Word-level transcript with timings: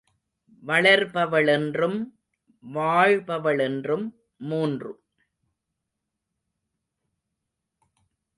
வளர்பவளென்றும், 0.63 1.99
வாழ்பவளென்றும், 2.63 4.05
மூன்று 4.41 4.91